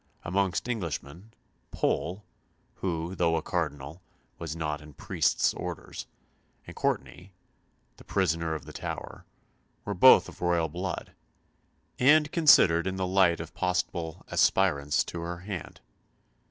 [0.23, 1.31] Amongst Englishmen,
[1.69, 2.23] Pole,
[2.77, 4.01] who, though a Cardinal,
[4.39, 6.07] was not in priest's orders,
[6.65, 7.29] and Courtenay,
[7.97, 9.25] the prisoner of the Tower,
[9.85, 11.11] were both of royal blood,
[11.99, 15.81] and considered in the light of possible aspirants to her hand.